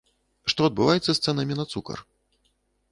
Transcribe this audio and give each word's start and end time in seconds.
Што 0.53 0.61
адбываецца 0.69 1.07
з 1.13 1.19
цэнамі 1.29 1.59
на 1.61 1.65
цукар? 1.75 1.99